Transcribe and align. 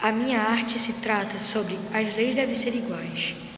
A 0.00 0.12
minha 0.12 0.40
arte 0.40 0.78
se 0.78 0.92
trata 0.92 1.38
sobre 1.38 1.76
as 1.92 2.14
leis 2.14 2.36
devem 2.36 2.54
ser 2.54 2.74
iguais. 2.74 3.34